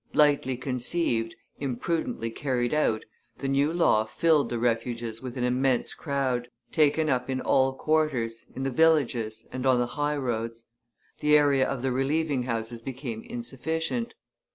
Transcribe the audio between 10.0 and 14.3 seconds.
roads; the area of the relieving houses became insufficient.